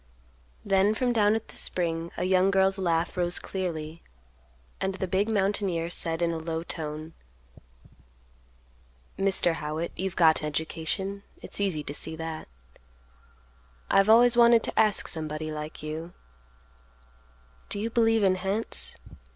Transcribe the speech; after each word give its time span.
Then 0.65 0.95
from 0.95 1.13
down 1.13 1.35
at 1.35 1.49
the 1.49 1.55
spring 1.55 2.09
a 2.17 2.23
young 2.23 2.49
girl's 2.49 2.79
laugh 2.79 3.15
rose 3.15 3.37
clearly, 3.37 4.01
and 4.79 4.95
the 4.95 5.05
big 5.05 5.29
mountaineer 5.29 5.91
said 5.91 6.23
in 6.23 6.31
a 6.31 6.39
low 6.39 6.63
tone, 6.63 7.13
"Mr. 9.15 9.53
Howitt, 9.61 9.91
you've 9.95 10.15
got 10.15 10.41
education; 10.43 11.21
it's 11.39 11.61
easy 11.61 11.83
to 11.83 11.93
see 11.93 12.15
that; 12.15 12.47
I've 13.91 14.09
always 14.09 14.35
wanted 14.35 14.63
to 14.63 14.79
ask 14.79 15.07
somebody 15.07 15.51
like 15.51 15.83
you, 15.83 16.13
do 17.69 17.77
you 17.79 17.91
believe 17.91 18.23
in 18.23 18.37
hants? 18.37 18.97